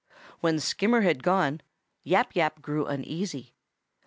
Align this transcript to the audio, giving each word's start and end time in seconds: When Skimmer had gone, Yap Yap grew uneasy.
When 0.39 0.59
Skimmer 0.59 1.01
had 1.01 1.21
gone, 1.21 1.61
Yap 2.03 2.35
Yap 2.35 2.59
grew 2.63 2.87
uneasy. 2.87 3.53